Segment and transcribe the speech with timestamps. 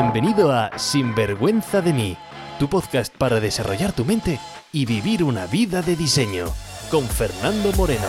[0.00, 2.16] Bienvenido a Sinvergüenza de mí,
[2.60, 4.38] tu podcast para desarrollar tu mente
[4.72, 6.46] y vivir una vida de diseño,
[6.88, 8.06] con Fernando Moreno.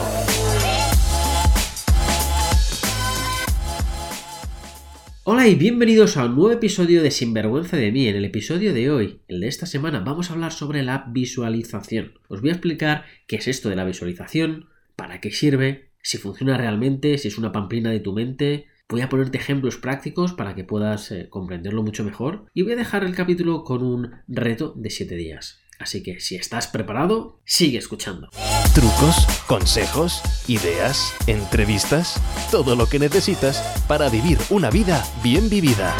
[5.23, 8.07] Hola y bienvenidos a un nuevo episodio de Sinvergüenza de mí.
[8.07, 12.19] En el episodio de hoy, el de esta semana, vamos a hablar sobre la visualización.
[12.27, 16.55] Os voy a explicar qué es esto de la visualización, para qué sirve, si funciona
[16.55, 20.63] realmente, si es una pamplina de tu mente, Voy a ponerte ejemplos prácticos para que
[20.63, 24.89] puedas eh, comprenderlo mucho mejor y voy a dejar el capítulo con un reto de
[24.89, 25.59] 7 días.
[25.77, 28.29] Así que si estás preparado, sigue escuchando.
[28.73, 32.19] Trucos, consejos, ideas, entrevistas,
[32.49, 35.95] todo lo que necesitas para vivir una vida bien vivida.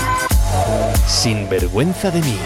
[1.06, 2.38] Sin vergüenza de mí.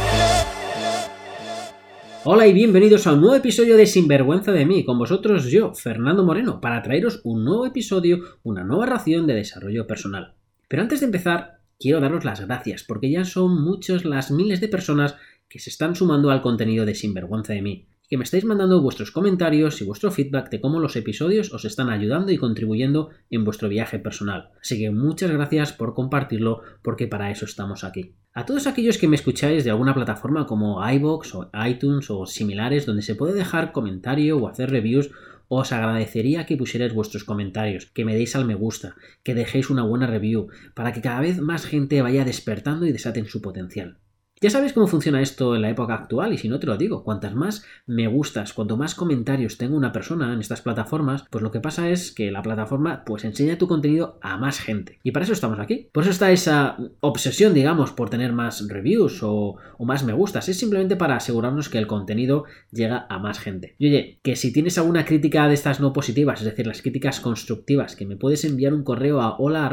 [2.26, 6.24] Hola y bienvenidos a un nuevo episodio de Sinvergüenza de mí, con vosotros yo, Fernando
[6.24, 10.34] Moreno, para traeros un nuevo episodio, una nueva ración de desarrollo personal.
[10.70, 14.70] Pero antes de empezar, quiero daros las gracias, porque ya son muchas las miles de
[14.70, 15.18] personas
[15.50, 19.10] que se están sumando al contenido de Sinvergüenza de mí que me estáis mandando vuestros
[19.10, 23.70] comentarios y vuestro feedback de cómo los episodios os están ayudando y contribuyendo en vuestro
[23.70, 24.52] viaje personal.
[24.62, 28.14] Así que muchas gracias por compartirlo porque para eso estamos aquí.
[28.36, 32.86] A todos aquellos que me escucháis de alguna plataforma como iBox o iTunes o similares
[32.86, 35.10] donde se puede dejar comentario o hacer reviews,
[35.48, 39.82] os agradecería que pusierais vuestros comentarios, que me deis al me gusta, que dejéis una
[39.82, 43.98] buena review, para que cada vez más gente vaya despertando y desaten su potencial.
[44.44, 47.06] Ya sabéis cómo funciona esto en la época actual y si no te lo digo,
[47.06, 51.50] cuantas más me gustas, cuanto más comentarios tenga una persona en estas plataformas, pues lo
[51.50, 55.00] que pasa es que la plataforma pues enseña tu contenido a más gente.
[55.02, 55.88] Y para eso estamos aquí.
[55.94, 60.50] Por eso está esa obsesión, digamos, por tener más reviews o, más me gustas.
[60.50, 63.76] Es simplemente para asegurarnos que el contenido llega a más gente.
[63.78, 67.22] Y oye, que si tienes alguna crítica de estas no positivas, es decir, las críticas
[67.22, 69.70] constructivas, que me puedes enviar un correo a hola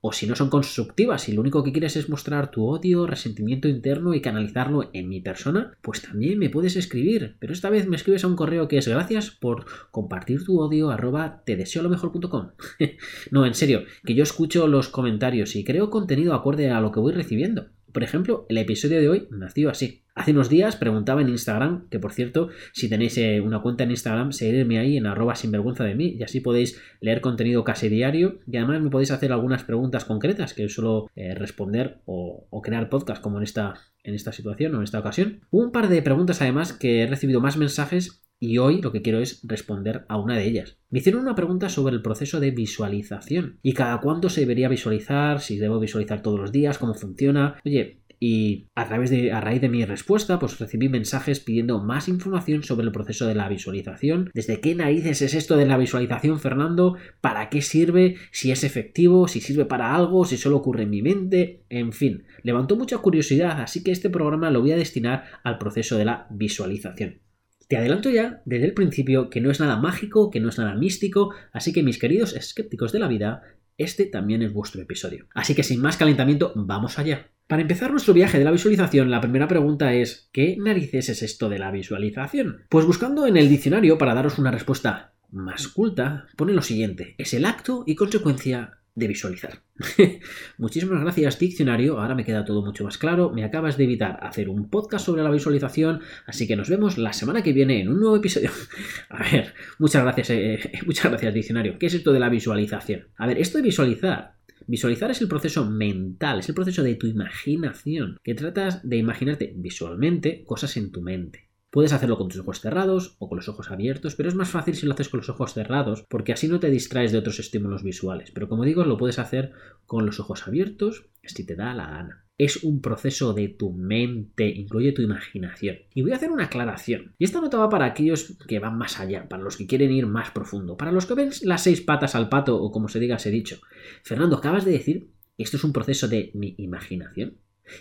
[0.00, 4.14] o si no son constructivas y lo único que quieres es mostrar tu resentimiento interno
[4.14, 7.36] y canalizarlo en mi persona, pues también me puedes escribir.
[7.38, 10.90] Pero esta vez me escribes a un correo que es gracias por compartir tu odio
[10.90, 12.50] arroba te deseo lo mejor.com.
[13.30, 17.00] no, en serio, que yo escucho los comentarios y creo contenido acorde a lo que
[17.00, 17.66] voy recibiendo.
[17.92, 20.02] Por ejemplo, el episodio de hoy nació así.
[20.14, 23.92] Hace unos días preguntaba en Instagram, que por cierto, si tenéis eh, una cuenta en
[23.92, 28.40] Instagram, seguidme ahí en arroba sinvergüenza de mí y así podéis leer contenido casi diario
[28.46, 33.22] y además me podéis hacer algunas preguntas concretas que suelo eh, responder o, crear podcast
[33.22, 35.40] como en esta, en esta situación o en esta ocasión.
[35.50, 39.20] Un par de preguntas además que he recibido más mensajes y hoy lo que quiero
[39.20, 40.78] es responder a una de ellas.
[40.90, 45.40] Me hicieron una pregunta sobre el proceso de visualización y cada cuánto se debería visualizar,
[45.40, 47.56] si debo visualizar todos los días, cómo funciona.
[47.64, 52.08] Oye, y a través de a raíz de mi respuesta pues recibí mensajes pidiendo más
[52.08, 54.30] información sobre el proceso de la visualización.
[54.34, 59.28] Desde qué narices es esto de la visualización Fernando para qué sirve si es efectivo
[59.28, 63.60] si sirve para algo si solo ocurre en mi mente en fin levantó mucha curiosidad
[63.60, 67.20] así que este programa lo voy a destinar al proceso de la visualización
[67.68, 70.74] te adelanto ya desde el principio que no es nada mágico, que no es nada
[70.74, 73.42] místico, así que mis queridos escépticos de la vida,
[73.76, 75.26] este también es vuestro episodio.
[75.34, 77.28] Así que sin más calentamiento, vamos allá.
[77.46, 81.48] Para empezar nuestro viaje de la visualización, la primera pregunta es ¿qué narices es esto
[81.48, 82.62] de la visualización?
[82.68, 87.34] Pues buscando en el diccionario para daros una respuesta más culta, pone lo siguiente, es
[87.34, 89.62] el acto y consecuencia de visualizar.
[90.58, 92.00] Muchísimas gracias, diccionario.
[92.00, 93.30] Ahora me queda todo mucho más claro.
[93.30, 97.12] Me acabas de evitar hacer un podcast sobre la visualización, así que nos vemos la
[97.12, 98.50] semana que viene en un nuevo episodio.
[99.08, 101.78] A ver, muchas gracias, eh, muchas gracias, diccionario.
[101.78, 103.08] ¿Qué es esto de la visualización?
[103.16, 104.38] A ver, esto de visualizar
[104.68, 109.54] Visualizar es el proceso mental, es el proceso de tu imaginación, que tratas de imaginarte
[109.56, 111.47] visualmente cosas en tu mente.
[111.70, 114.74] Puedes hacerlo con tus ojos cerrados o con los ojos abiertos, pero es más fácil
[114.74, 117.82] si lo haces con los ojos cerrados, porque así no te distraes de otros estímulos
[117.82, 118.30] visuales.
[118.30, 119.52] Pero como digo, lo puedes hacer
[119.86, 122.24] con los ojos abiertos si te da la gana.
[122.38, 125.78] Es un proceso de tu mente, incluye tu imaginación.
[125.92, 127.14] Y voy a hacer una aclaración.
[127.18, 130.06] Y esta nota va para aquellos que van más allá, para los que quieren ir
[130.06, 133.18] más profundo, para los que ven las seis patas al pato o como se diga
[133.18, 133.60] se dicho.
[134.04, 137.38] Fernando, acabas de decir, esto es un proceso de mi imaginación,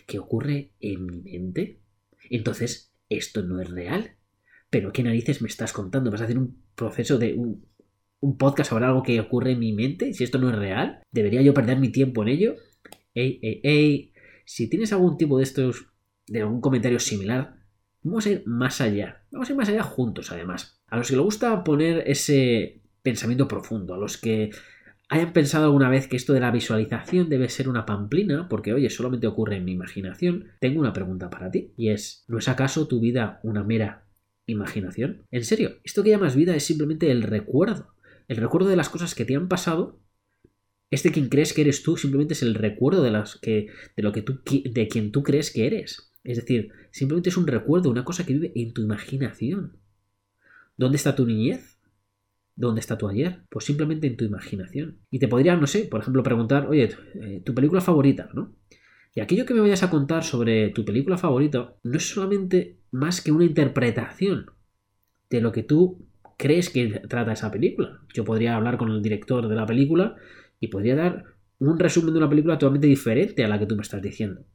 [0.08, 1.80] que ocurre en mi mente.
[2.30, 4.12] Entonces, esto no es real.
[4.70, 6.12] Pero ¿qué narices me estás contando?
[6.12, 7.66] ¿Vas a hacer un proceso de un,
[8.38, 10.14] podcast sobre algo que ocurre en mi mente?
[10.14, 12.56] Si esto no es real, ¿debería yo perder mi tiempo en ello?
[13.14, 14.14] Ey, ey, ey.
[14.46, 15.88] Si tienes algún tipo de estos,
[16.28, 17.58] de algún comentario similar,
[18.04, 19.24] vamos a ir más allá.
[19.32, 20.82] Vamos a ir más allá juntos, además.
[20.88, 24.52] A los que les gusta poner ese pensamiento profundo, a los que
[25.10, 28.90] hayan pensado alguna vez que esto de la visualización debe ser una pamplina, porque oye,
[28.90, 32.88] solamente ocurre en mi imaginación, tengo una pregunta para ti, y es, ¿no es acaso
[32.88, 34.06] tu vida una mera
[34.46, 35.24] imaginación?
[35.32, 37.94] En serio, esto que llamas vida es simplemente el recuerdo,
[38.28, 40.00] el recuerdo de las cosas que te han pasado
[40.90, 44.12] Este quien crees que eres tú simplemente es el recuerdo de, las que, de, lo
[44.12, 46.14] que tú, de quien tú crees que eres.
[46.24, 49.78] Es decir, simplemente es un recuerdo, una cosa que vive en tu imaginación.
[50.78, 51.77] ¿Dónde está tu niñez?
[52.58, 53.44] ¿Dónde está tu ayer?
[53.50, 54.98] Pues simplemente en tu imaginación.
[55.12, 58.52] Y te podría, no sé, por ejemplo, preguntar, oye, eh, tu película favorita, ¿no?
[59.14, 63.22] Y aquello que me vayas a contar sobre tu película favorita no es solamente más
[63.22, 64.48] que una interpretación
[65.30, 66.08] de lo que tú
[66.38, 68.00] crees que trata esa película.
[68.14, 70.16] Yo podría hablar con el director de la película
[70.60, 71.26] y podría dar
[71.60, 74.46] un resumen de una película totalmente diferente a la que tú me estás diciendo.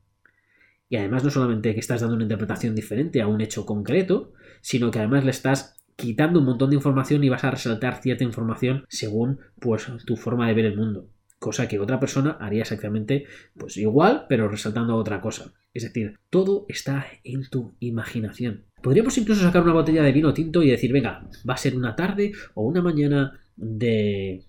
[0.88, 4.90] Y además no solamente que estás dando una interpretación diferente a un hecho concreto, sino
[4.90, 8.84] que además le estás quitando un montón de información y vas a resaltar cierta información
[8.88, 11.08] según pues tu forma de ver el mundo.
[11.38, 13.26] Cosa que otra persona haría exactamente
[13.58, 15.52] pues igual, pero resaltando otra cosa.
[15.74, 18.66] Es decir, todo está en tu imaginación.
[18.82, 21.96] Podríamos incluso sacar una botella de vino tinto y decir, venga, va a ser una
[21.96, 24.44] tarde o una mañana de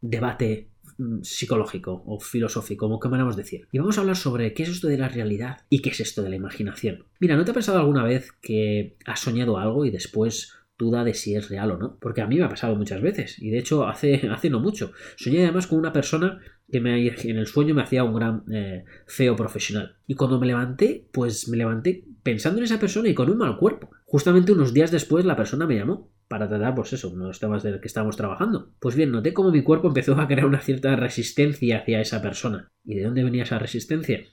[0.00, 3.68] debate mm, psicológico o filosófico, como queramos decir.
[3.70, 6.22] Y vamos a hablar sobre qué es esto de la realidad y qué es esto
[6.22, 7.04] de la imaginación.
[7.20, 11.14] Mira, ¿no te ha pasado alguna vez que has soñado algo y después duda de
[11.14, 11.98] si es real o no.
[12.00, 13.40] Porque a mí me ha pasado muchas veces.
[13.40, 14.92] Y de hecho, hace, hace no mucho.
[15.16, 16.40] Soñé además con una persona
[16.70, 19.96] que me, en el sueño me hacía un gran eh, feo profesional.
[20.06, 23.56] Y cuando me levanté, pues me levanté pensando en esa persona y con un mal
[23.58, 23.90] cuerpo.
[24.06, 27.78] Justamente unos días después la persona me llamó para tratar, pues eso, unos temas del
[27.78, 28.72] que estábamos trabajando.
[28.80, 32.72] Pues bien, noté como mi cuerpo empezó a crear una cierta resistencia hacia esa persona.
[32.84, 34.24] ¿Y de dónde venía esa resistencia?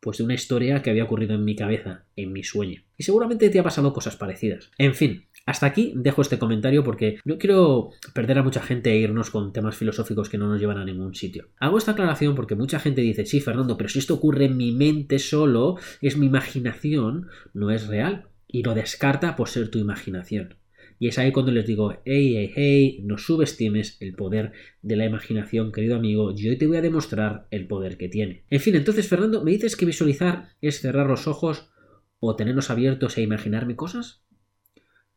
[0.00, 2.82] Pues de una historia que había ocurrido en mi cabeza, en mi sueño.
[2.96, 4.72] Y seguramente te ha pasado cosas parecidas.
[4.76, 8.98] En fin, hasta aquí dejo este comentario porque no quiero perder a mucha gente e
[8.98, 11.48] irnos con temas filosóficos que no nos llevan a ningún sitio.
[11.60, 14.72] Hago esta aclaración porque mucha gente dice, sí, Fernando, pero si esto ocurre en mi
[14.72, 18.26] mente solo, es mi imaginación, no es real.
[18.48, 20.56] Y lo descarta por ser tu imaginación.
[20.98, 24.52] Y es ahí cuando les digo, hey, hey, hey, no subestimes el poder
[24.82, 28.44] de la imaginación, querido amigo, yo te voy a demostrar el poder que tiene.
[28.50, 31.70] En fin, entonces, Fernando, ¿me dices que visualizar es cerrar los ojos
[32.18, 34.25] o tenerlos abiertos e imaginarme cosas?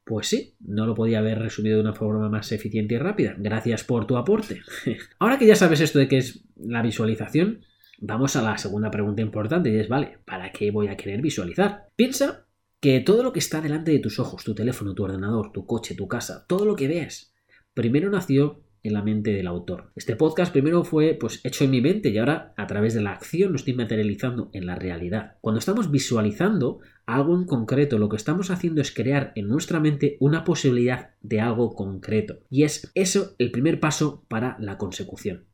[0.10, 3.36] Pues sí, no lo podía haber resumido de una forma más eficiente y rápida.
[3.38, 4.64] Gracias por tu aporte.
[5.20, 7.64] Ahora que ya sabes esto de qué es la visualización,
[8.00, 11.90] vamos a la segunda pregunta importante y es, vale, ¿para qué voy a querer visualizar?
[11.96, 12.48] Piensa
[12.80, 15.94] que todo lo que está delante de tus ojos, tu teléfono, tu ordenador, tu coche,
[15.94, 17.32] tu casa, todo lo que veas,
[17.76, 19.92] primero nació en la mente del autor.
[19.96, 23.12] Este podcast primero fue pues hecho en mi mente y ahora a través de la
[23.12, 25.38] acción lo estoy materializando en la realidad.
[25.42, 30.18] Cuando estamos visualizando algo en concreto, lo que estamos haciendo es crear en nuestra mente
[30.20, 32.40] una posibilidad de algo concreto.
[32.50, 35.46] Y es eso el primer paso para la consecución.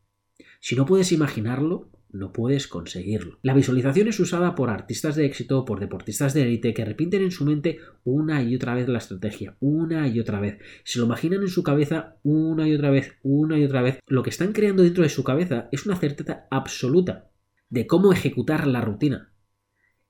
[0.60, 3.39] Si no puedes imaginarlo, no puedes conseguirlo.
[3.41, 7.31] La visualización es usada por artistas de éxito, por deportistas de élite que repiten en
[7.31, 10.59] su mente una y otra vez la estrategia, una y otra vez.
[10.83, 14.00] Se lo imaginan en su cabeza una y otra vez, una y otra vez.
[14.07, 17.29] Lo que están creando dentro de su cabeza es una certeza absoluta
[17.69, 19.33] de cómo ejecutar la rutina.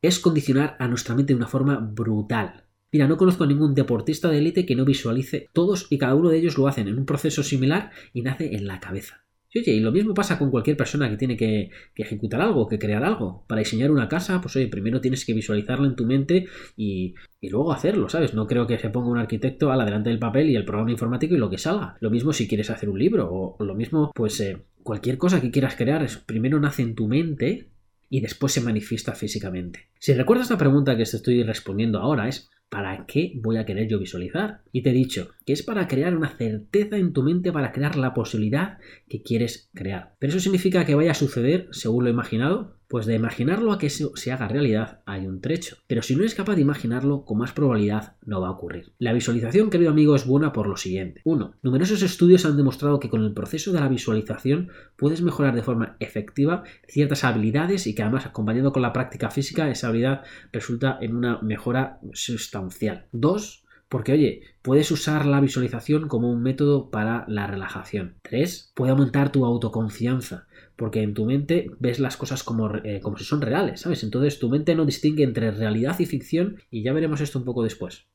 [0.01, 2.65] Es condicionar a nuestra mente de una forma brutal.
[2.91, 5.49] Mira, no conozco a ningún deportista de élite que no visualice.
[5.51, 8.67] Todos y cada uno de ellos lo hacen en un proceso similar y nace en
[8.67, 9.25] la cabeza.
[9.55, 13.03] Oye, y lo mismo pasa con cualquier persona que tiene que, ejecutar algo, que crear
[13.05, 13.45] algo.
[13.47, 17.71] Para diseñar una casa, pues oye, primero tienes que visualizarlo en tu mente y, luego
[17.71, 18.33] hacerlo, ¿sabes?
[18.33, 20.91] No creo que se ponga un arquitecto a la delante del papel y el programa
[20.91, 21.95] informático y lo que salga.
[22.01, 25.51] Lo mismo si quieres hacer un libro, o lo mismo, pues eh, cualquier cosa que
[25.51, 27.69] quieras crear, primero nace en tu mente
[28.09, 29.89] y después se manifiesta físicamente.
[30.00, 33.88] Si recuerdas la pregunta que te estoy respondiendo ahora, es ¿Para qué voy a querer
[33.88, 34.62] yo visualizar?
[34.72, 37.95] Y te he dicho que es para crear una certeza en tu mente, para crear
[37.95, 40.15] la posibilidad que quieres crear.
[40.19, 42.75] ¿Pero eso significa que vaya a suceder según lo imaginado?
[42.88, 45.77] Pues de imaginarlo a que eso se haga realidad hay un trecho.
[45.88, 48.92] Pero si no eres capaz de imaginarlo, con más probabilidad no va a ocurrir.
[49.00, 51.22] La visualización, querido amigo, es buena por lo siguiente.
[51.24, 51.56] 1.
[51.63, 55.98] Numerosos estudios han demostrado que con el proceso de la visualización puedes mejorar de forma
[56.00, 61.15] efectiva ciertas habilidades y que además acompañado con la práctica física esa habilidad resulta en
[61.15, 63.08] una mejora sustancial.
[63.12, 68.15] 2 porque, oye, puedes usar la visualización como un método para la relajación.
[68.24, 68.72] 3.
[68.75, 73.24] Puede aumentar tu autoconfianza porque en tu mente ves las cosas como, eh, como si
[73.24, 74.03] son reales, ¿sabes?
[74.03, 77.63] Entonces tu mente no distingue entre realidad y ficción y ya veremos esto un poco
[77.63, 78.08] después.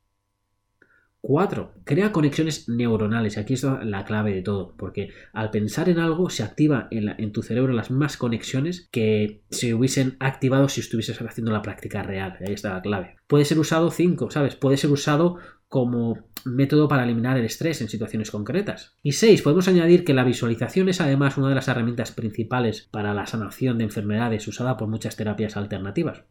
[1.22, 1.74] 4.
[1.84, 3.36] Crea conexiones neuronales.
[3.36, 7.42] Aquí está la clave de todo, porque al pensar en algo se activa en, tu
[7.42, 12.38] cerebro las mismas conexiones que se hubiesen activado si estuvieses haciendo la práctica real.
[12.46, 13.16] Ahí está la clave.
[13.26, 14.56] Puede ser usado 5, ¿sabes?
[14.56, 15.36] Puede ser usado
[15.70, 18.96] como método para eliminar el estrés en situaciones concretas.
[19.04, 19.40] Y 6.
[19.42, 23.78] Podemos añadir que la visualización es además una de las herramientas principales para la sanación
[23.78, 26.24] de enfermedades usada por muchas terapias alternativas.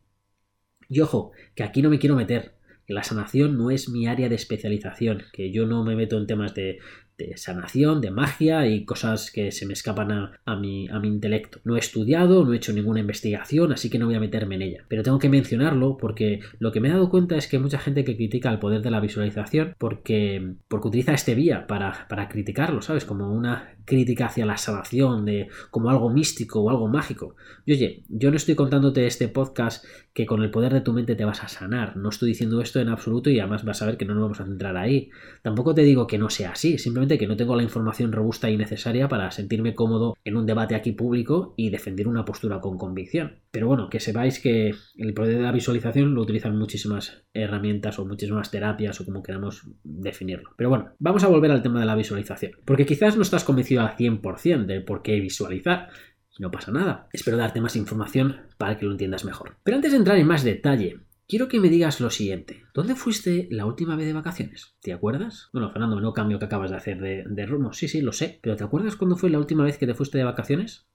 [0.90, 2.56] Y ojo, que aquí no me quiero meter,
[2.86, 6.54] la sanación no es mi área de especialización, que yo no me meto en temas
[6.54, 6.80] de
[7.20, 10.12] de sanación, de magia y cosas que se me escapan
[10.46, 11.60] a, mi, a mi intelecto.
[11.66, 14.62] No he estudiado, no he hecho ninguna investigación, así que no voy a meterme en
[14.62, 14.86] ella.
[14.88, 17.80] Pero tengo que mencionarlo porque lo que me he dado cuenta es que hay mucha
[17.80, 22.30] gente que critica el poder de la visualización porque, porque utiliza este vía para, para
[22.30, 23.06] criticarlo, ¿sabes?
[23.06, 27.36] Como una crítica hacia la salvación, de como algo místico o algo mágico.
[27.66, 31.16] Y oye, yo no estoy contándote este podcast que con el poder de tu mente
[31.16, 31.98] te vas a sanar.
[31.98, 34.40] No estoy diciendo esto en absoluto y además vas a ver que no nos vamos
[34.40, 35.10] a centrar ahí.
[35.42, 38.58] Tampoco te digo que no sea así, simplemente que no tengo la información robusta y
[38.58, 43.40] necesaria para sentirme cómodo en un debate aquí público y defender una postura con convicción.
[43.52, 48.06] Pero bueno, que sepáis que el poder de la visualización lo utilizan muchísimas herramientas o
[48.06, 50.52] muchísimas terapias o como queramos definirlo.
[50.56, 52.54] Pero bueno, vamos a volver al tema de la visualización.
[52.66, 55.90] Porque quizás no estás convencido al 100% del por qué visualizar.
[56.38, 57.10] No pasa nada.
[57.12, 59.58] Espero darte más información para que lo entiendas mejor.
[59.64, 62.64] Pero antes de entrar en más detalle, quiero que me digas lo siguiente.
[62.74, 64.76] ¿Dónde fuiste la última vez de vacaciones?
[64.82, 65.50] ¿Te acuerdas?
[65.54, 67.74] Bueno, Fernando, no cambio que acabas de hacer de, de rumbo.
[67.74, 68.40] Sí, sí, lo sé.
[68.42, 70.89] Pero ¿te acuerdas cuándo fue la última vez que te fuiste de vacaciones?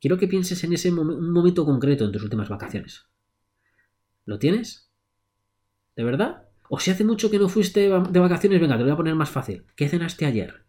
[0.00, 3.06] Quiero que pienses en ese momento concreto en tus últimas vacaciones.
[4.24, 4.90] ¿Lo tienes?
[5.94, 6.48] ¿De verdad?
[6.68, 9.30] O si hace mucho que no fuiste de vacaciones, venga, te voy a poner más
[9.30, 9.64] fácil.
[9.76, 10.64] ¿Qué cenaste ayer?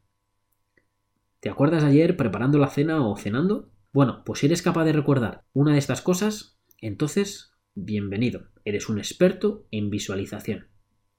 [1.40, 3.70] ¿Te acuerdas ayer preparando la cena o cenando?
[3.94, 8.48] Bueno, pues si eres capaz de recordar una de estas cosas, entonces, bienvenido.
[8.66, 10.68] Eres un experto en visualización.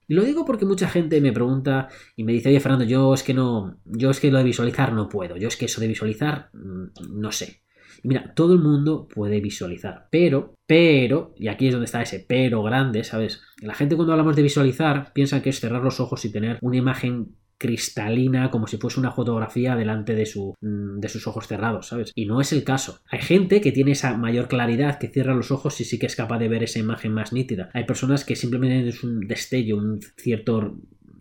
[0.08, 3.22] Y lo digo porque mucha gente me pregunta y me dice, oye Fernando, yo es
[3.22, 5.88] que no, yo es que lo de visualizar no puedo, yo es que eso de
[5.88, 7.62] visualizar mm, no sé.
[8.02, 12.62] Mira, todo el mundo puede visualizar, pero, pero, y aquí es donde está ese pero
[12.62, 13.42] grande, ¿sabes?
[13.60, 16.76] La gente cuando hablamos de visualizar piensa que es cerrar los ojos y tener una
[16.76, 21.86] imagen cristalina, como si fuese una fotografía delante de, su, mm, de sus ojos cerrados,
[21.86, 22.10] ¿sabes?
[22.16, 22.98] Y no es el caso.
[23.08, 26.16] Hay gente que tiene esa mayor claridad, que cierra los ojos y sí que es
[26.16, 27.70] capaz de ver esa imagen más nítida.
[27.72, 30.76] Hay personas que simplemente es un destello, un cierto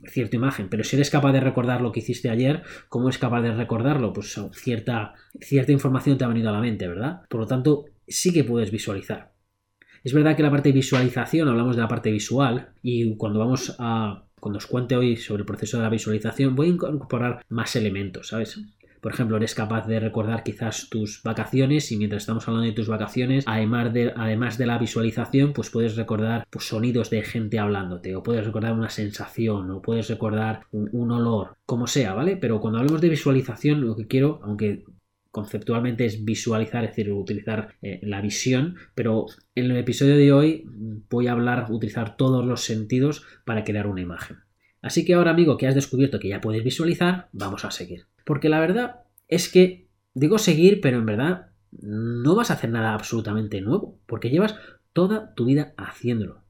[0.07, 3.41] cierta imagen, pero si eres capaz de recordar lo que hiciste ayer, ¿cómo es capaz
[3.41, 4.13] de recordarlo?
[4.13, 7.21] Pues cierta, cierta información te ha venido a la mente, ¿verdad?
[7.29, 9.33] Por lo tanto, sí que puedes visualizar.
[10.03, 13.75] Es verdad que la parte de visualización, hablamos de la parte visual, y cuando vamos
[13.77, 17.75] a cuando os cuente hoy sobre el proceso de la visualización, voy a incorporar más
[17.75, 18.59] elementos, ¿sabes?
[19.01, 22.87] Por ejemplo, eres capaz de recordar quizás tus vacaciones y mientras estamos hablando de tus
[22.87, 28.15] vacaciones, además de, además de la visualización, pues puedes recordar pues, sonidos de gente hablándote,
[28.15, 32.37] o puedes recordar una sensación, o puedes recordar un, olor, como sea, ¿vale?
[32.37, 34.83] Pero cuando hablemos de visualización, lo que quiero, aunque
[35.31, 40.65] conceptualmente es visualizar, es decir, utilizar eh, la visión, pero en el episodio de hoy
[41.09, 44.37] voy a hablar, utilizar todos los sentidos para crear una imagen.
[44.81, 48.10] Así que ahora, amigo, que has descubierto que ya puedes visualizar, vamos a seguir.
[48.25, 52.93] Porque la verdad es que digo seguir, pero en verdad no vas a hacer nada
[52.93, 54.55] absolutamente nuevo, porque llevas
[54.93, 56.43] toda tu vida haciéndolo.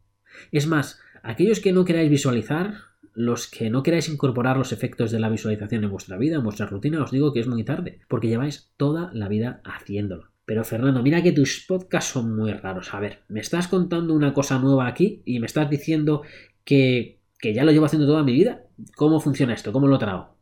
[0.52, 2.76] Es más, aquellos que no queráis visualizar,
[3.14, 6.66] los que no queráis incorporar los efectos de la visualización en vuestra vida, en vuestra
[6.66, 10.32] rutina, os digo que es muy tarde, porque lleváis toda la vida haciéndolo.
[10.46, 12.94] Pero Fernando, mira que tus podcasts son muy raros.
[12.94, 16.24] A ver, me estás contando una cosa nueva aquí y me estás diciendo
[16.66, 18.64] que, que ya lo llevo haciendo toda mi vida.
[18.96, 19.72] ¿Cómo funciona esto?
[19.72, 20.41] ¿Cómo lo trago?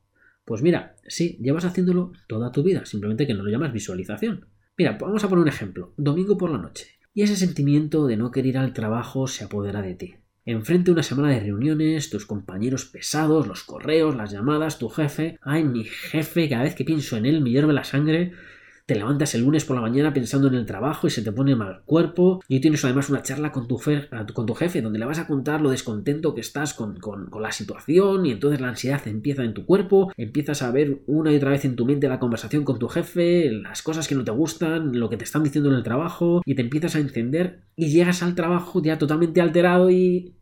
[0.50, 4.48] Pues mira, sí, llevas haciéndolo toda tu vida, simplemente que no lo llamas visualización.
[4.80, 5.94] Mira, vamos a poner un ejemplo.
[5.96, 6.98] Domingo por la noche.
[7.14, 10.16] Y ese sentimiento de no querer ir al trabajo se apodera de ti.
[10.46, 15.38] Enfrente una semana de reuniones, tus compañeros pesados, los correos, las llamadas, tu jefe.
[15.44, 18.34] Ay, mi jefe, cada vez que pienso en él me hierve la sangre
[18.90, 21.56] te levantas el lunes por la mañana pensando en el trabajo y se te pone
[21.56, 23.80] mal cuerpo y tienes además una charla con tu,
[24.34, 26.98] con tu jefe donde le vas a contar lo descontento que estás con,
[27.40, 31.36] la situación y entonces la ansiedad empieza en tu cuerpo, empiezas a ver una y
[31.36, 34.32] otra vez en tu mente la conversación con tu jefe, las cosas que no te
[34.32, 37.90] gustan, lo que te están diciendo en el trabajo y te empiezas a encender y
[37.90, 40.34] llegas al trabajo ya totalmente alterado y...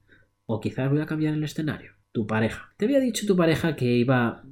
[0.46, 1.92] O quizás voy a cambiar el escenario.
[2.14, 2.74] Tu pareja.
[2.78, 4.46] Te había dicho tu pareja que iba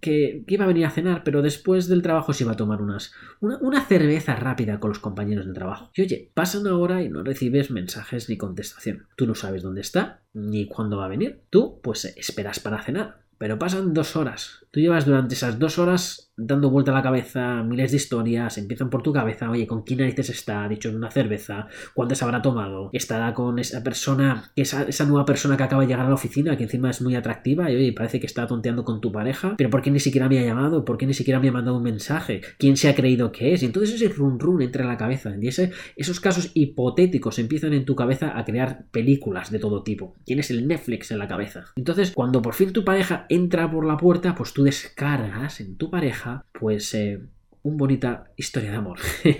[0.00, 3.12] que, iba a venir a cenar, pero después del trabajo se iba a tomar unas,
[3.40, 5.90] una, cerveza rápida con los compañeros de trabajo.
[5.94, 9.06] Y oye, pasa una hora y no recibes mensajes ni contestación.
[9.16, 11.42] Tú no sabes dónde está ni cuándo va a venir.
[11.50, 13.26] Tú, pues esperas para cenar.
[13.38, 14.65] Pero pasan dos horas.
[14.76, 18.90] Tú llevas durante esas dos horas dando vuelta a la cabeza miles de historias, empiezan
[18.90, 20.68] por tu cabeza, oye, ¿con quién narices está?
[20.68, 22.90] Dicho en una cerveza, ¿cuántas habrá tomado?
[22.92, 26.56] Estará con esa persona, esa, esa nueva persona que acaba de llegar a la oficina,
[26.56, 29.70] que encima es muy atractiva y oye, parece que está tonteando con tu pareja, pero
[29.70, 30.84] ¿por qué ni siquiera me ha llamado?
[30.84, 32.42] ¿Por qué ni siquiera me ha mandado un mensaje?
[32.58, 33.62] ¿Quién se ha creído que es?
[33.62, 37.72] Y entonces ese run run entra en la cabeza y ese, esos casos hipotéticos empiezan
[37.72, 40.14] en tu cabeza a crear películas de todo tipo.
[40.24, 41.64] Tienes el Netflix en la cabeza.
[41.76, 45.90] Entonces, cuando por fin tu pareja entra por la puerta, pues tú descargas en tu
[45.90, 47.20] pareja pues eh,
[47.66, 48.98] una bonita historia de amor.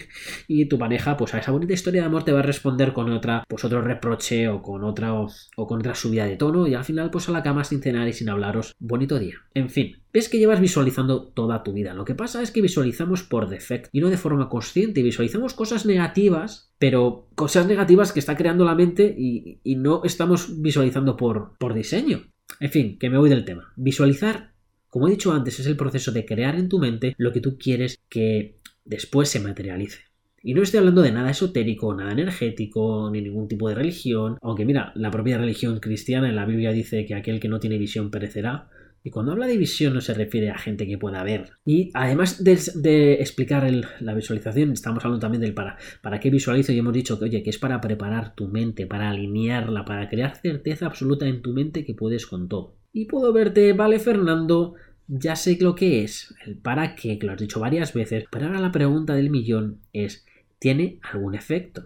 [0.49, 3.11] y tu pareja, pues a esa bonita historia de amor te va a responder con
[3.13, 5.29] otra, pues otro reproche o con otra o,
[5.67, 8.13] con otra subida de tono y al final pues a la cama sin cenar y
[8.13, 9.37] sin hablaros bonito día.
[9.55, 11.95] En fin, ves que llevas visualizando toda tu vida.
[11.95, 15.03] Lo que pasa es que visualizamos por defecto y no de forma consciente.
[15.03, 20.61] Visualizamos cosas negativas, pero cosas negativas que está creando la mente y, y no estamos
[20.63, 22.25] visualizando por, por diseño.
[22.61, 23.73] En fin, que me voy del tema.
[23.77, 24.56] Visualizar
[24.97, 27.59] como he dicho antes, es el proceso de crear en tu mente lo que tú
[27.59, 29.99] quieres que después se materialice.
[30.43, 34.65] Y no estoy hablando de nada esotérico, nada energético, ni ningún tipo de religión, aunque
[34.65, 38.11] mira, la propia religión cristiana en la Biblia dice que aquel que no tiene visión
[38.11, 38.71] perecerá.
[39.05, 41.51] Y cuando habla de visión no se refiere a gente que pueda ver.
[41.67, 46.79] Y además de, explicar la visualización, estamos hablando también del para, para qué visualizo y
[46.79, 50.87] hemos dicho que, oye, que es para preparar tu mente, para alinearla, para crear certeza
[50.87, 52.79] absoluta en tu mente que puedes con todo.
[52.97, 54.73] Y puedo verte, vale Fernando,
[55.07, 58.47] ya sé lo que es, el para qué, que lo has dicho varias veces, pero
[58.47, 60.25] ahora la pregunta del millón es,
[60.59, 61.85] ¿tiene algún efecto?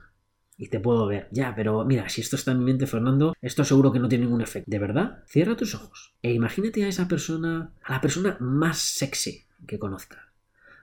[0.56, 3.64] Y te puedo ver, ya, pero mira, si esto está en mi mente, Fernando, esto
[3.64, 4.70] seguro que no tiene ningún efecto.
[4.70, 5.24] ¿De verdad?
[5.26, 10.20] Cierra tus ojos e imagínate a esa persona, a la persona más sexy que conozcas.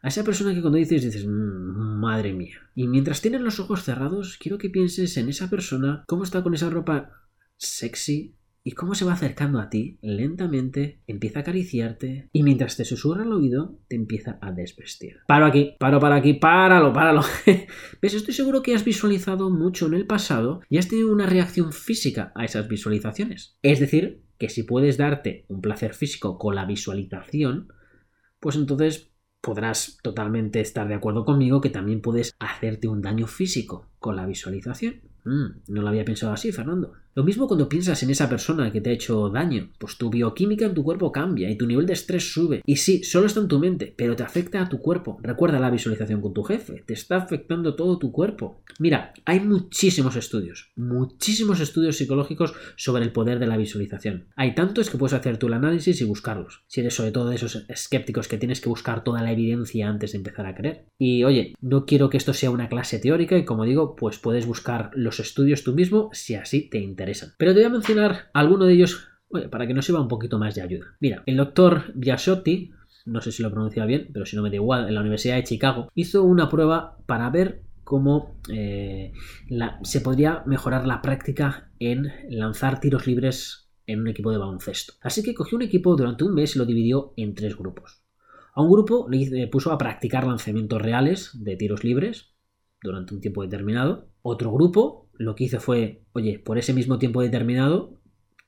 [0.02, 2.70] A esa persona que cuando dices dices, mm, madre mía.
[2.76, 6.54] Y mientras tienes los ojos cerrados, quiero que pienses en esa persona, cómo está con
[6.54, 7.14] esa ropa
[7.56, 8.36] sexy,
[8.68, 13.24] y cómo se va acercando a ti lentamente, empieza a acariciarte y mientras te susurra
[13.24, 15.20] al oído te empieza a desvestir.
[15.26, 17.22] Paro aquí, paro para aquí, páralo, páralo.
[18.02, 18.14] ¿Ves?
[18.14, 22.34] Estoy seguro que has visualizado mucho en el pasado y has tenido una reacción física
[22.36, 23.58] a esas visualizaciones.
[23.62, 27.70] Es decir, que si puedes darte un placer físico con la visualización,
[28.42, 33.88] pues entonces podrás totalmente estar de acuerdo conmigo que también puedes hacerte un daño físico
[34.00, 35.04] con la visualización.
[35.24, 36.92] Mm, no lo había pensado así, Fernando.
[37.18, 40.68] Lo mismo cuando piensas en esa persona que te ha hecho daño, pues tu bioquímica
[40.68, 42.62] en tu cuerpo cambia y tu nivel de estrés sube.
[42.64, 45.18] Y sí, solo está en tu mente, pero te afecta a tu cuerpo.
[45.24, 48.62] Recuerda la visualización con tu jefe, te está afectando todo tu cuerpo.
[48.78, 54.28] Mira, hay muchísimos estudios, muchísimos estudios psicológicos sobre el poder de la visualización.
[54.36, 56.66] Hay tantos que puedes hacer tú el análisis y buscarlos.
[56.68, 60.12] Si eres sobre todo de esos escépticos que tienes que buscar toda la evidencia antes
[60.12, 60.86] de empezar a creer.
[61.00, 64.46] Y oye, no quiero que esto sea una clase teórica y como digo, pues puedes
[64.46, 67.07] buscar los estudios tú mismo si así te interesa
[67.38, 69.08] pero te voy a mencionar alguno de ellos
[69.52, 70.96] para que nos sirva un poquito más de ayuda.
[71.00, 72.72] Mira, el doctor Biasotti,
[73.06, 75.36] no sé si lo pronuncia bien, pero si no me da igual, en la Universidad
[75.36, 79.14] de Chicago, hizo una prueba para ver cómo eh,
[79.84, 84.94] se podría mejorar la práctica en lanzar tiros libres en un equipo de baloncesto.
[85.02, 88.04] Así que cogió un equipo durante un mes y lo dividió en tres grupos.
[88.54, 92.34] A un grupo le puso a practicar lanzamientos reales de tiros libres
[92.82, 94.10] durante un tiempo determinado.
[94.22, 98.00] Otro grupo lo que hice fue, oye, por ese mismo tiempo determinado,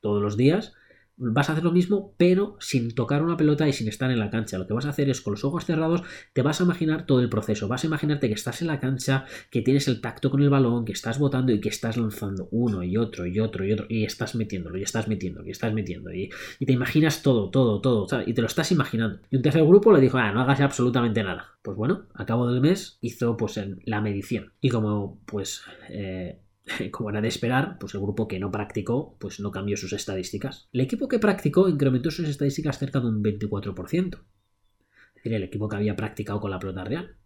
[0.01, 0.73] todos los días,
[1.19, 4.29] vas a hacer lo mismo, pero sin tocar una pelota y sin estar en la
[4.29, 4.57] cancha.
[4.57, 6.01] Lo que vas a hacer es con los ojos cerrados,
[6.33, 7.67] te vas a imaginar todo el proceso.
[7.67, 10.85] Vas a imaginarte que estás en la cancha, que tienes el tacto con el balón,
[10.85, 14.05] que estás botando y que estás lanzando uno y otro y otro y otro, y
[14.05, 16.29] estás metiéndolo, y estás metiendo, y estás metiendo, y,
[16.65, 19.19] te imaginas todo, todo, todo, y te lo estás imaginando.
[19.29, 21.57] Y un tercer grupo le dijo, ah, no hagas absolutamente nada.
[21.61, 24.53] Pues bueno, a cabo del mes hizo pues la medición.
[24.61, 26.39] Y como pues eh,
[26.91, 30.69] como era de esperar, pues el grupo que no practicó, pues no cambió sus estadísticas.
[30.71, 34.15] El equipo que practicó incrementó sus estadísticas cerca de un 24%.
[34.15, 37.17] Es decir, el equipo que había practicado con la pelota real.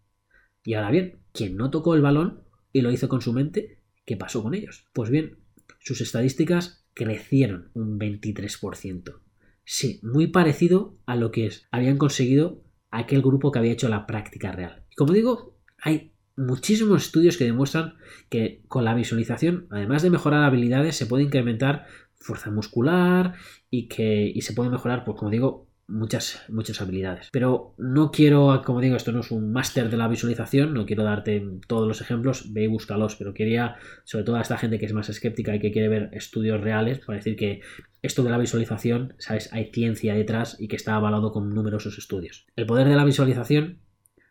[0.63, 4.17] Y ahora bien, quien no tocó el balón y lo hizo con su mente, ¿qué
[4.17, 4.87] pasó con ellos?
[4.93, 5.37] Pues bien,
[5.79, 9.19] sus estadísticas crecieron un 23%.
[9.65, 14.51] Sí, muy parecido a lo que habían conseguido aquel grupo que había hecho la práctica
[14.51, 14.83] real.
[14.89, 17.95] Y como digo, hay muchísimos estudios que demuestran
[18.29, 23.33] que con la visualización, además de mejorar habilidades, se puede incrementar fuerza muscular
[23.69, 27.29] y que y se puede mejorar, pues como digo, muchas, muchas habilidades.
[27.31, 31.03] Pero no quiero, como digo, esto no es un máster de la visualización, no quiero
[31.03, 34.85] darte todos los ejemplos, ve y búscalos, pero quería, sobre todo a esta gente que
[34.85, 37.61] es más escéptica y que quiere ver estudios reales, para decir que
[38.01, 42.47] esto de la visualización, sabes, hay ciencia detrás y que está avalado con numerosos estudios.
[42.55, 43.79] El poder de la visualización,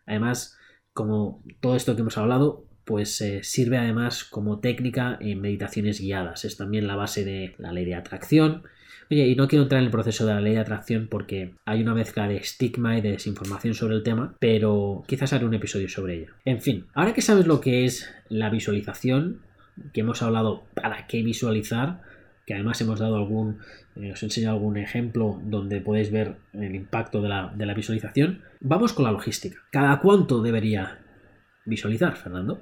[0.06, 0.58] además,
[0.92, 6.44] como todo esto que hemos hablado, pues eh, sirve además como técnica en meditaciones guiadas.
[6.44, 8.62] Es también la base de la ley de atracción.
[9.10, 11.82] Oye, y no quiero entrar en el proceso de la ley de atracción porque hay
[11.82, 15.88] una mezcla de estigma y de desinformación sobre el tema, pero quizás haré un episodio
[15.88, 16.32] sobre ella.
[16.44, 19.40] En fin, ahora que sabes lo que es la visualización,
[19.92, 22.02] que hemos hablado para qué visualizar,
[22.46, 23.58] que además hemos dado algún,
[23.96, 28.42] eh, os enseñado algún ejemplo donde podéis ver el impacto de la, de la visualización.
[28.60, 29.58] Vamos con la logística.
[29.70, 30.98] ¿Cada cuánto debería
[31.64, 32.60] visualizar, Fernando?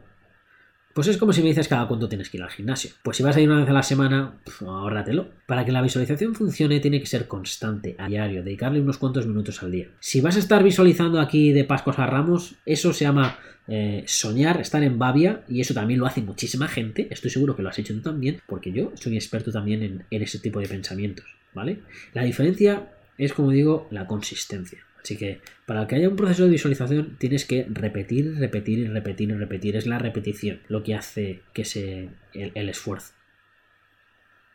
[0.92, 2.90] Pues es como si me dices cada cuánto tienes que ir al gimnasio.
[3.02, 5.28] Pues si vas a ir una vez a la semana, ahórratelo.
[5.46, 9.62] Para que la visualización funcione tiene que ser constante, a diario, dedicarle unos cuantos minutos
[9.62, 9.88] al día.
[10.00, 14.60] Si vas a estar visualizando aquí de Pascos a Ramos, eso se llama eh, soñar,
[14.60, 17.06] estar en babia, y eso también lo hace muchísima gente.
[17.10, 20.22] Estoy seguro que lo has hecho tú también, porque yo soy experto también en, en
[20.22, 21.82] ese tipo de pensamientos, ¿vale?
[22.14, 24.80] La diferencia es, como digo, la consistencia.
[25.02, 29.30] Así que para que haya un proceso de visualización tienes que repetir, repetir y repetir
[29.30, 29.76] y repetir.
[29.76, 33.14] Es la repetición lo que hace que se el, esfuerzo.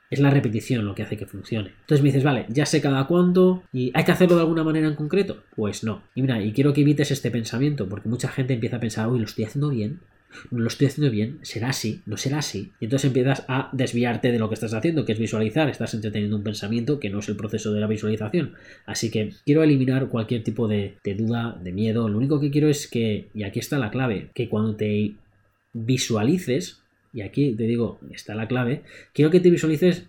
[0.09, 1.73] Es la repetición lo que hace que funcione.
[1.81, 4.87] Entonces me dices, vale, ya sé cada cuánto y hay que hacerlo de alguna manera
[4.87, 5.43] en concreto.
[5.55, 6.03] Pues no.
[6.13, 9.19] Y mira, y quiero que evites este pensamiento, porque mucha gente empieza a pensar, uy,
[9.19, 9.99] lo estoy haciendo bien,
[10.51, 12.71] lo estoy haciendo bien, será así, no será así.
[12.79, 16.37] Y entonces empiezas a desviarte de lo que estás haciendo, que es visualizar, estás entreteniendo
[16.37, 18.53] un pensamiento que no es el proceso de la visualización.
[18.85, 22.09] Así que quiero eliminar cualquier tipo de, duda, de miedo.
[22.09, 25.13] Lo único que quiero es que, y aquí está la clave, que cuando te
[25.73, 26.81] visualices,
[27.13, 30.05] y aquí te digo, está la clave, quiero que te visualices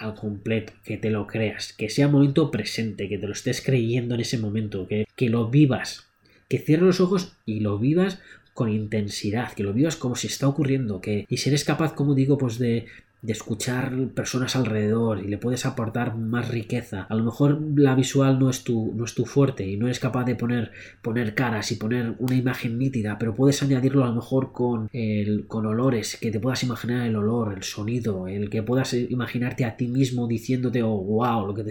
[0.00, 4.14] al completo, que te lo creas, que sea momento presente, que te lo estés creyendo
[4.14, 6.11] en ese momento, que, que lo vivas,
[6.52, 8.20] que cierres los ojos y lo vivas
[8.52, 12.14] con intensidad, que lo vivas como si está ocurriendo, que y si eres capaz, como
[12.14, 12.84] digo, pues de,
[13.22, 17.06] de escuchar personas alrededor y le puedes aportar más riqueza.
[17.08, 19.98] A lo mejor la visual no es tu, no es tu fuerte y no eres
[19.98, 24.16] capaz de poner, poner caras y poner una imagen nítida, pero puedes añadirlo a lo
[24.16, 28.62] mejor con, el, con olores, que te puedas imaginar el olor, el sonido, el que
[28.62, 31.70] puedas imaginarte a ti mismo diciéndote, oh, wow, lo que te,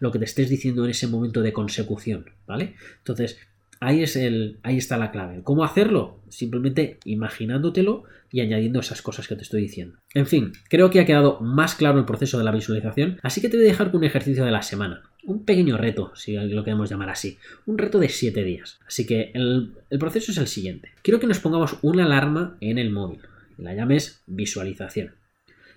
[0.00, 2.74] lo que te estés diciendo en ese momento de consecución, ¿vale?
[2.98, 3.38] Entonces,
[3.84, 5.42] Ahí, es el, ahí está la clave.
[5.42, 6.20] ¿Cómo hacerlo?
[6.28, 9.98] Simplemente imaginándotelo y añadiendo esas cosas que te estoy diciendo.
[10.14, 13.48] En fin, creo que ha quedado más claro el proceso de la visualización, así que
[13.48, 15.02] te voy a dejar con un ejercicio de la semana.
[15.22, 17.38] Un pequeño reto, si lo queremos llamar así.
[17.66, 18.80] Un reto de 7 días.
[18.86, 20.90] Así que el, el proceso es el siguiente.
[21.02, 23.20] Quiero que nos pongamos una alarma en el móvil.
[23.58, 25.12] La llames visualización.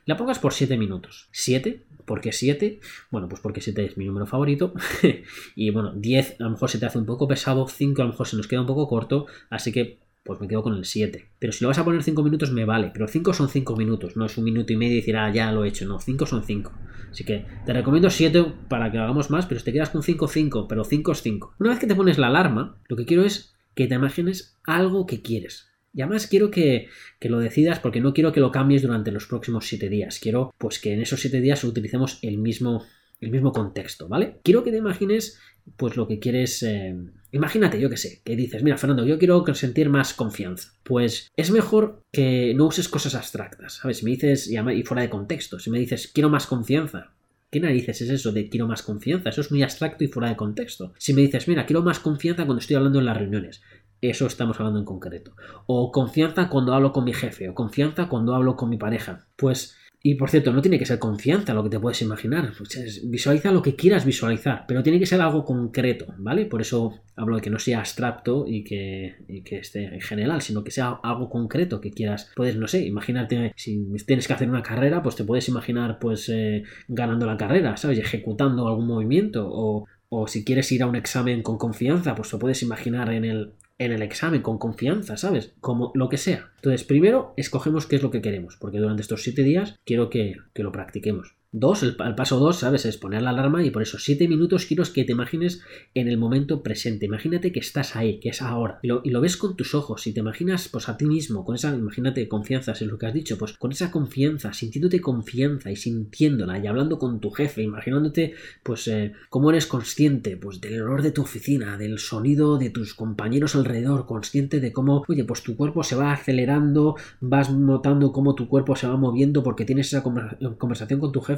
[0.08, 1.30] La pongas por 7 minutos.
[1.32, 2.80] 7 ¿Por qué 7?
[3.12, 4.74] Bueno, pues porque 7 es mi número favorito.
[5.56, 8.12] y bueno, 10 a lo mejor se te hace un poco pesado, 5 a lo
[8.12, 11.28] mejor se nos queda un poco corto, así que pues me quedo con el 7.
[11.38, 14.16] Pero si lo vas a poner 5 minutos me vale, pero 5 son 5 minutos,
[14.16, 16.26] no es un minuto y medio y decir, ah, ya lo he hecho, no, 5
[16.26, 16.72] son 5.
[17.12, 20.02] Así que te recomiendo 7 para que lo hagamos más, pero si te quedas con
[20.02, 21.56] 5, 5, pero 5 es 5.
[21.60, 25.06] Una vez que te pones la alarma, lo que quiero es que te imagines algo
[25.06, 25.68] que quieres.
[25.98, 26.90] Y además quiero que,
[27.22, 30.20] lo decidas porque no quiero que lo cambies durante los próximos siete días.
[30.20, 32.86] Quiero pues que en esos siete días utilicemos el mismo,
[33.20, 34.38] el mismo contexto, ¿vale?
[34.44, 35.40] Quiero que te imagines
[35.76, 36.62] pues lo que quieres...
[36.62, 36.96] Eh,
[37.32, 40.74] imagínate, yo que sé, que dices, mira Fernando, yo quiero sentir más confianza.
[40.84, 43.98] Pues es mejor que no uses cosas abstractas, ¿sabes?
[43.98, 47.16] Si me dices, y fuera de contexto, si me dices, quiero más confianza,
[47.50, 49.30] ¿Qué narices es eso de quiero más confianza?
[49.30, 50.94] Eso es muy abstracto y fuera de contexto.
[50.98, 53.62] Si me dices, mira, quiero más confianza cuando estoy hablando en las reuniones,
[54.02, 55.34] eso estamos hablando en concreto.
[55.66, 59.28] O confianza cuando hablo con mi jefe, o confianza cuando hablo con mi pareja.
[59.36, 62.54] Pues y por cierto, no tiene que ser confianza lo que te puedes imaginar.
[62.58, 66.46] Pues visualiza lo que quieras visualizar, pero tiene que ser algo concreto, ¿vale?
[66.46, 69.16] Por eso hablo de que no sea abstracto y que,
[69.52, 72.32] esté en general, sino que sea algo concreto que quieras.
[72.36, 76.30] Puedes, no sé, imagínate, si tienes que hacer una carrera, pues te puedes imaginar, pues,
[76.30, 77.98] eh, ganando la carrera, ¿sabes?
[77.98, 82.38] Ejecutando algún movimiento o, o si quieres ir a un examen con confianza, pues te
[82.38, 85.54] puedes imaginar en el, en el examen con confianza, ¿sabes?
[85.60, 86.52] Como lo que sea.
[86.56, 90.38] Entonces, primero escogemos qué es lo que queremos, porque durante estos siete días quiero que,
[90.54, 91.37] que lo practiquemos.
[91.54, 92.86] Dos, el, paso dos, ¿sabes?
[92.86, 95.62] Es poner la alarma y por esos siete minutos quiero que te imagines
[95.94, 97.06] en el momento presente.
[97.06, 98.80] Imagínate que estás ahí, que es ahora.
[98.84, 101.74] Y lo, ves con tus ojos y te imaginas pues a ti mismo, con esa,
[101.74, 106.60] imagínate, confianza, es lo que has dicho, pues con esa confianza, sintiéndote confianza y sintiéndola
[106.60, 111.12] y hablando con tu jefe, imaginándote pues eh, cómo eres consciente pues del olor de
[111.12, 115.82] tu oficina, del sonido de tus compañeros alrededor, consciente de cómo, oye, pues tu cuerpo
[115.84, 121.00] se va acelerando, vas notando cómo tu cuerpo se va moviendo porque tienes esa conversación
[121.00, 121.37] con tu jefe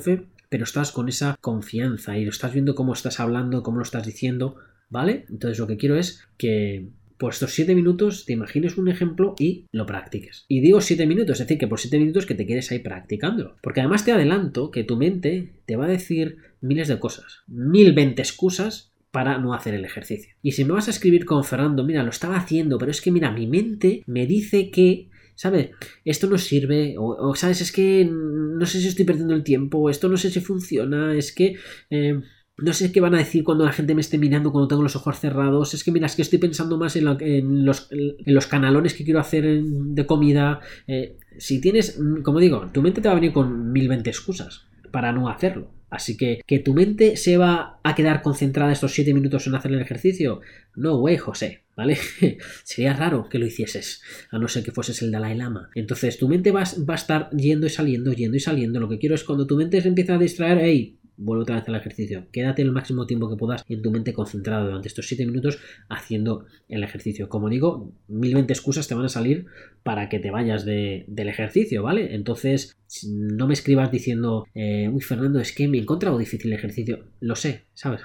[0.50, 4.06] pero estás con esa confianza y lo estás viendo cómo estás hablando, cómo lo estás
[4.06, 4.56] diciendo,
[4.90, 5.26] ¿vale?
[5.30, 9.66] Entonces lo que quiero es que por estos 7 minutos te imagines un ejemplo y
[9.74, 10.46] lo practiques.
[10.48, 13.58] Y digo 7 minutos, es decir, que por 7 minutos que te quedes ahí practicándolo.
[13.62, 17.94] Porque además te adelanto que tu mente te va a decir miles de cosas, mil
[17.94, 20.34] veinte excusas para no hacer el ejercicio.
[20.42, 23.12] Y si me vas a escribir con Fernando, mira, lo estaba haciendo, pero es que
[23.12, 25.70] mira, mi mente me dice que ¿sabes?
[26.04, 27.62] Esto no sirve, o, ¿sabes?
[27.62, 31.32] Es que no sé si estoy perdiendo el tiempo, esto no sé si funciona, es
[31.32, 31.56] que...
[31.90, 32.22] Eh,
[32.58, 34.98] no sé qué van a decir cuando la gente me esté mirando cuando tengo los
[34.98, 35.74] ojos cerrados.
[35.74, 39.22] Es que mira, es que estoy pensando más en, los, en los, canalones que quiero
[39.22, 40.60] hacer de comida.
[40.86, 44.66] Eh, si tienes, como digo, tu mente te va a venir con mil veinte excusas
[44.92, 45.72] para no hacerlo.
[45.90, 49.72] Así que, ¿que tu mente se va a quedar concentrada estos 7 minutos en hacer
[49.72, 50.42] el ejercicio?
[50.76, 51.98] No, güey, José, ¿vale?
[52.64, 55.70] Sería raro que lo hicieses, a no ser que fueses el Dalai Lama.
[55.76, 58.80] Entonces, tu mente va, va a estar yendo y saliendo, yendo y saliendo.
[58.80, 61.68] Lo que quiero es cuando tu mente se empieza a distraer, hey, vuelve otra vez
[61.68, 62.28] al ejercicio.
[62.32, 66.46] Quédate el máximo tiempo que puedas en tu mente concentrado durante estos 7 minutos haciendo
[66.68, 67.30] el ejercicio.
[67.30, 69.46] Como digo, mil 20 excusas te van a salir
[69.84, 72.16] para que te vayas del ejercicio, ¿vale?
[72.16, 76.58] Entonces, no me escribas diciendo, eh, uy, Fernando, es que me he encontrado difícil el
[76.58, 77.06] ejercicio.
[77.20, 78.02] Lo sé, ¿sabes?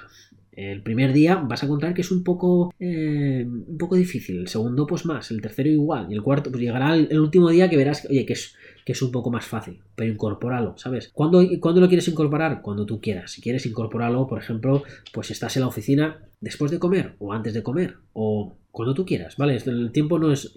[0.55, 4.47] El primer día vas a encontrar que es un poco, eh, un poco difícil, el
[4.47, 7.75] segundo pues más, el tercero igual, y el cuarto pues llegará el, último día que
[7.75, 11.09] verás oye, que es, que es un poco más fácil, pero incorpóralo, ¿sabes?
[11.11, 12.61] ¿Cuándo, ¿Cuándo lo quieres incorporar?
[12.61, 13.31] Cuando tú quieras.
[13.31, 17.55] Si quieres incorporarlo, por ejemplo, pues estás en la oficina después de comer o antes
[17.55, 19.57] de comer o cuando tú quieras, ¿vale?
[19.65, 20.53] El tiempo no es,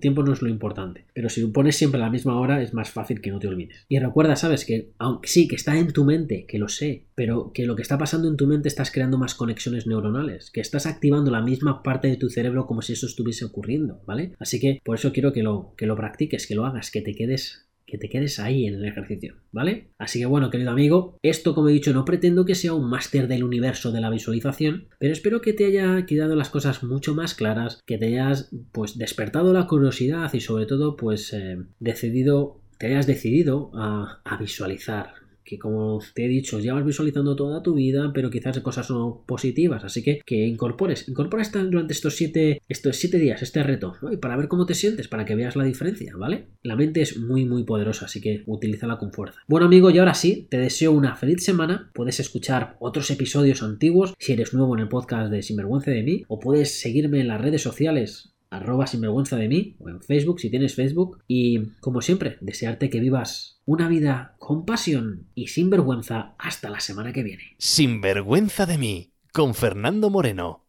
[0.00, 2.72] tiempo no es lo importante, pero si lo pones siempre a la misma hora es
[2.72, 3.84] más fácil que no te olvides.
[3.88, 7.52] Y recuerda, sabes que aunque sí, que está en tu mente, que lo sé, pero
[7.52, 10.86] que lo que está pasando en tu mente estás creando más conexiones neuronales, que estás
[10.86, 14.32] activando la misma parte de tu cerebro como si eso estuviese ocurriendo, ¿vale?
[14.38, 17.14] Así que por eso quiero que lo, que lo practiques, que lo hagas, que te
[17.14, 19.88] quedes que te quedes ahí en el ejercicio, ¿vale?
[19.98, 23.26] Así que bueno, querido amigo, esto como he dicho no pretendo que sea un máster
[23.28, 27.34] del universo de la visualización, pero espero que te haya quedado las cosas mucho más
[27.34, 32.88] claras, que te hayas pues despertado la curiosidad y sobre todo pues eh, decidido, te
[32.88, 38.12] hayas decidido a, a visualizar que como te he dicho, llevas visualizando toda tu vida,
[38.14, 39.82] pero quizás cosas no positivas.
[39.82, 44.36] Así que que incorpores, incorpora durante estos siete, estos siete días este reto, y para
[44.36, 46.48] ver cómo te sientes, para que veas la diferencia, ¿vale?
[46.62, 49.40] La mente es muy, muy poderosa, así que utilízala con fuerza.
[49.48, 51.90] Bueno, amigo, y ahora sí, te deseo una feliz semana.
[51.94, 56.24] Puedes escuchar otros episodios antiguos si eres nuevo en el podcast de Sinvergüenza de mí,
[56.28, 60.50] o puedes seguirme en las redes sociales arroba sinvergüenza de mí o en Facebook si
[60.50, 66.34] tienes Facebook y como siempre desearte que vivas una vida con pasión y sin vergüenza
[66.38, 67.54] hasta la semana que viene.
[67.58, 70.64] Sin vergüenza de mí con Fernando Moreno.